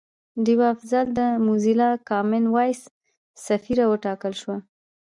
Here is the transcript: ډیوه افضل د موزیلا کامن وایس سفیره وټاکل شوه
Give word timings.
ډیوه 0.45 0.67
افضل 0.75 1.05
د 1.17 1.19
موزیلا 1.45 1.89
کامن 2.09 2.43
وایس 2.55 2.81
سفیره 3.45 3.83
وټاکل 3.91 4.33
شوه 4.41 4.57